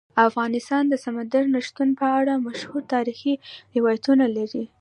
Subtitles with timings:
[0.27, 3.33] افغانستان د سمندر نه شتون په اړه مشهور تاریخی
[3.75, 4.63] روایتونه لري.